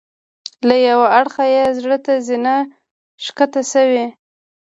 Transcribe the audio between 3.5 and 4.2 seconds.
شوې.